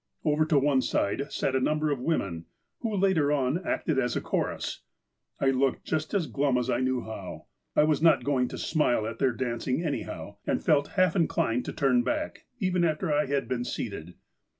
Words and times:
Over 0.25 0.45
to 0.45 0.57
one 0.57 0.81
side 0.81 1.31
sat 1.31 1.55
a 1.55 1.59
number 1.59 1.91
of 1.91 1.99
women, 1.99 2.45
who, 2.79 2.95
later 2.95 3.31
on, 3.31 3.63
acted 3.67 3.99
as 3.99 4.15
a 4.15 4.19
chorus. 4.19 4.81
I 5.39 5.51
looked 5.51 5.85
just 5.85 6.15
as 6.15 6.25
glum 6.25 6.57
as 6.57 6.71
I 6.71 6.79
knew 6.79 7.01
how. 7.01 7.45
I 7.75 7.83
was 7.83 8.01
not 8.01 8.23
going 8.23 8.47
to 8.47 8.57
smile 8.57 9.05
at 9.05 9.19
their 9.19 9.31
dancing, 9.31 9.83
anyhow, 9.83 10.37
and 10.47 10.63
felt 10.65 10.87
half 10.97 11.15
inclined 11.15 11.65
to 11.65 11.71
turn 11.71 12.01
back, 12.01 12.47
even 12.59 12.83
after 12.83 13.13
I 13.13 13.27
had 13.27 13.47
been 13.47 13.63
seated. 13.63 14.15